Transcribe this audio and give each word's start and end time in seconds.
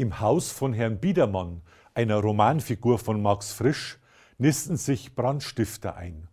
Im 0.00 0.20
Haus 0.20 0.52
von 0.52 0.74
Herrn 0.74 1.00
Biedermann, 1.00 1.60
einer 1.92 2.18
Romanfigur 2.18 3.00
von 3.00 3.20
Max 3.20 3.52
Frisch, 3.52 3.98
nisten 4.38 4.76
sich 4.76 5.16
Brandstifter 5.16 5.96
ein. 5.96 6.28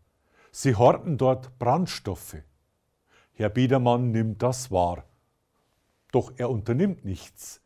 Sie 0.52 0.76
horten 0.76 1.18
dort 1.18 1.58
Brandstoffe. 1.58 2.36
Herr 3.34 3.50
Biedermann 3.50 4.12
nimmt 4.12 4.44
das 4.44 4.70
wahr. 4.70 5.06
Doch 6.12 6.34
er 6.38 6.52
unternimmt 6.52 7.06
nichts. 7.06 7.60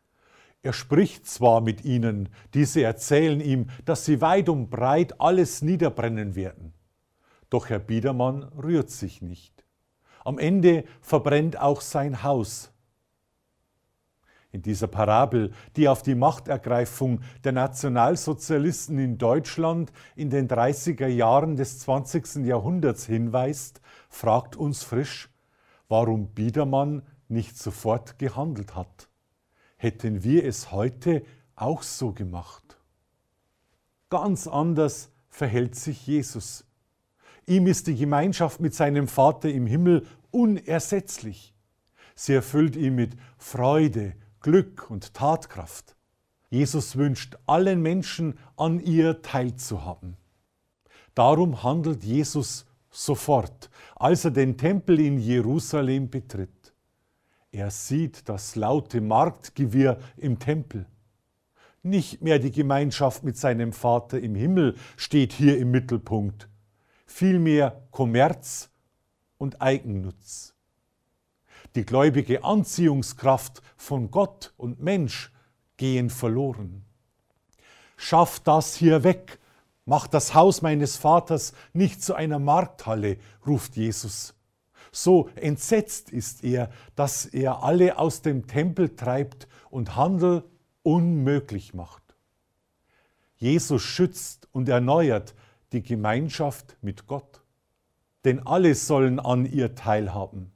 Er 0.62 0.72
spricht 0.72 1.28
zwar 1.28 1.60
mit 1.60 1.84
ihnen, 1.84 2.30
diese 2.54 2.82
erzählen 2.82 3.42
ihm, 3.42 3.70
dass 3.84 4.06
sie 4.06 4.22
weit 4.22 4.48
und 4.48 4.70
breit 4.70 5.20
alles 5.20 5.62
niederbrennen 5.62 6.34
werden. 6.34 6.72
Doch 7.50 7.68
Herr 7.68 7.80
Biedermann 7.80 8.44
rührt 8.44 8.90
sich 8.90 9.22
nicht. 9.22 9.66
Am 10.24 10.40
Ende 10.40 10.86
verbrennt 11.02 11.60
auch 11.60 11.82
sein 11.82 12.24
Haus 12.24 12.72
in 14.52 14.62
dieser 14.62 14.88
Parabel, 14.88 15.52
die 15.76 15.88
auf 15.88 16.02
die 16.02 16.16
Machtergreifung 16.16 17.22
der 17.44 17.52
Nationalsozialisten 17.52 18.98
in 18.98 19.18
Deutschland 19.18 19.92
in 20.16 20.30
den 20.30 20.48
30er 20.48 21.08
Jahren 21.08 21.56
des 21.56 21.80
20. 21.80 22.46
Jahrhunderts 22.46 23.06
hinweist, 23.06 23.82
fragt 24.10 24.56
uns 24.56 24.84
frisch, 24.84 25.30
warum 25.88 26.28
Biedermann 26.30 27.04
nicht 27.28 27.58
sofort 27.58 28.18
gehandelt 28.18 28.76
hat. 28.76 29.10
Hätten 29.78 30.24
wir 30.24 30.46
es 30.46 30.72
heute 30.72 31.24
auch 31.56 31.84
so 31.84 32.12
gemacht? 32.12 32.78
Ganz 34.10 34.48
anders 34.48 35.12
verhält 35.30 35.76
sich 35.76 36.08
Jesus. 36.08 36.66
Ihm 37.46 37.68
ist 37.68 37.88
die 37.88 37.96
Gemeinschaft 37.96 38.60
mit 38.60 38.74
seinem 38.74 39.08
Vater 39.08 39.50
im 39.50 39.68
Himmel 39.68 40.06
unersetzlich. 40.32 41.54
Sie 42.16 42.34
erfüllt 42.34 42.76
ihn 42.76 42.96
mit 42.96 43.16
Freude, 43.38 44.14
Glück 44.42 44.90
und 44.90 45.14
Tatkraft. 45.14 45.98
Jesus 46.50 46.96
wünscht 46.96 47.38
allen 47.46 47.82
Menschen 47.82 48.40
an 48.56 48.80
ihr 48.80 49.22
teilzuhaben. 49.22 50.16
Darum 51.14 51.62
handelt 51.62 52.06
Jesus 52.06 52.66
sofort, 52.90 53.70
als 53.98 54.24
er 54.24 54.32
den 54.32 54.58
Tempel 54.58 55.02
in 55.02 55.20
Jerusalem 55.20 56.10
betritt. 56.10 56.74
Er 57.52 57.70
sieht 57.70 58.30
das 58.30 58.56
laute 58.56 59.02
Marktgewirr 59.02 60.00
im 60.16 60.40
Tempel. 60.40 60.86
Nicht 61.84 62.22
mehr 62.22 62.40
die 62.40 62.52
Gemeinschaft 62.52 63.26
mit 63.26 63.36
seinem 63.36 63.74
Vater 63.74 64.22
im 64.22 64.36
Himmel 64.36 64.76
steht 64.96 65.34
hier 65.34 65.58
im 65.58 65.72
Mittelpunkt, 65.72 66.48
vielmehr 67.06 67.88
Kommerz 67.92 68.70
und 69.38 69.62
Eigennutz. 69.62 70.56
Die 71.76 71.86
gläubige 71.86 72.44
Anziehungskraft 72.44 73.62
von 73.78 74.10
Gott 74.10 74.54
und 74.58 74.82
Mensch 74.82 75.32
gehen 75.78 76.10
verloren. 76.10 76.84
Schaff 77.96 78.40
das 78.40 78.76
hier 78.76 79.04
weg, 79.04 79.40
mach 79.86 80.08
das 80.08 80.34
Haus 80.34 80.62
meines 80.64 80.98
Vaters 80.98 81.54
nicht 81.74 82.02
zu 82.04 82.16
einer 82.16 82.40
Markthalle, 82.40 83.18
ruft 83.46 83.76
Jesus. 83.76 84.34
So 84.92 85.30
entsetzt 85.36 86.10
ist 86.10 86.44
er, 86.44 86.72
dass 86.96 87.26
er 87.26 87.64
alle 87.64 88.00
aus 88.00 88.24
dem 88.24 88.48
Tempel 88.48 88.96
treibt 88.96 89.48
und 89.70 89.96
Handel 89.96 90.44
unmöglich 90.82 91.76
macht. 91.76 92.02
Jesus 93.38 93.84
schützt 93.84 94.48
und 94.52 94.68
erneuert 94.70 95.36
die 95.72 95.84
Gemeinschaft 95.84 96.78
mit 96.82 97.06
Gott, 97.06 97.42
denn 98.26 98.46
alle 98.48 98.74
sollen 98.74 99.20
an 99.20 99.46
ihr 99.46 99.76
teilhaben 99.76 100.52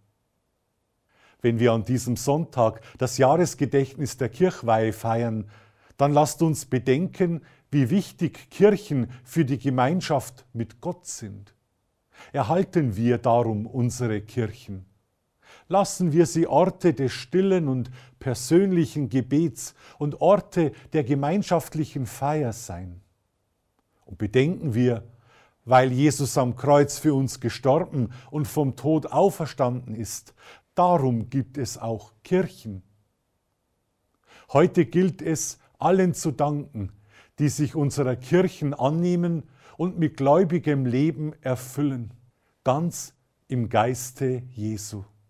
wenn 1.44 1.60
wir 1.60 1.74
an 1.74 1.84
diesem 1.84 2.16
Sonntag 2.16 2.82
das 2.98 3.20
Jahresgedächtnis 3.20 4.18
der 4.18 4.30
Kirchweihe 4.30 4.94
feiern, 4.94 5.50
dann 5.98 6.14
lasst 6.14 6.42
uns 6.42 6.66
bedenken, 6.66 7.42
wie 7.70 7.90
wichtig 7.90 8.50
Kirchen 8.50 9.12
für 9.24 9.46
die 9.46 9.60
Gemeinschaft 9.60 10.46
mit 10.54 10.82
Gott 10.82 11.06
sind. 11.06 11.54
Erhalten 12.32 12.96
wir 12.96 13.18
darum 13.18 13.68
unsere 13.68 14.22
Kirchen. 14.22 14.86
Lassen 15.68 16.14
wir 16.14 16.26
sie 16.26 16.48
Orte 16.48 16.94
des 16.94 17.12
stillen 17.12 17.68
und 17.68 17.92
persönlichen 18.20 19.10
Gebets 19.10 19.76
und 19.98 20.22
Orte 20.22 20.72
der 20.94 21.04
gemeinschaftlichen 21.04 22.06
Feier 22.06 22.54
sein. 22.54 23.02
Und 24.06 24.18
bedenken 24.18 24.74
wir, 24.74 25.04
weil 25.66 25.92
Jesus 25.92 26.38
am 26.38 26.56
Kreuz 26.56 27.00
für 27.00 27.14
uns 27.14 27.40
gestorben 27.40 28.12
und 28.32 28.48
vom 28.48 28.76
Tod 28.76 29.08
auferstanden 29.08 29.96
ist, 29.96 30.34
Darum 30.76 31.30
gibt 31.30 31.58
es 31.58 31.78
auch 31.78 32.14
Kirchen. 32.24 32.84
Heute 34.52 34.86
gilt 34.86 35.22
es, 35.22 35.60
allen 35.80 36.14
zu 36.14 36.32
danken, 36.32 36.92
die 37.40 37.50
sich 37.50 37.76
unserer 37.76 38.16
Kirchen 38.16 38.74
annehmen 38.74 39.44
und 39.78 40.00
mit 40.00 40.18
gläubigem 40.18 40.86
Leben 40.86 41.34
erfüllen, 41.42 42.14
ganz 42.64 43.14
im 43.48 43.70
Geiste 43.70 44.44
Jesu. 44.54 45.04